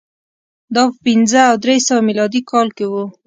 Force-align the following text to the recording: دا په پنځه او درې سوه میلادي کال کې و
دا 0.73 0.83
په 0.91 0.97
پنځه 1.05 1.39
او 1.49 1.55
درې 1.63 1.77
سوه 1.87 2.01
میلادي 2.07 2.41
کال 2.51 2.67
کې 2.77 2.85
و 2.87 2.93